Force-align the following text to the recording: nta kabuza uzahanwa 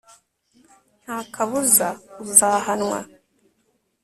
nta 1.03 1.17
kabuza 1.33 1.87
uzahanwa 2.23 2.99